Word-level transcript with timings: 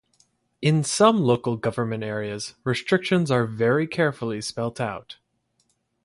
In 0.63 0.83
some 0.83 1.19
local 1.21 1.57
government 1.57 2.03
areas 2.03 2.55
restrictions 2.63 3.29
are 3.29 3.45
very 3.45 3.85
carefully 3.85 4.41
spelt 4.41 4.81
out. 4.81 5.17